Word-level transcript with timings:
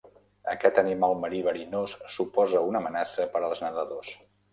Aquest 0.51 0.77
animal 0.81 1.11
marí 1.25 1.41
verinós 1.47 1.93
suposa 2.13 2.63
una 2.71 2.81
amenaça 2.83 3.29
per 3.37 3.43
als 3.51 3.63
nedadors. 3.67 4.11